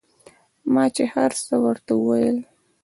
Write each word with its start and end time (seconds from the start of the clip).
ما 0.73 0.83
چې 0.95 1.03
هرڅه 1.13 1.55
ورته 1.65 1.91
وويل. 1.97 2.37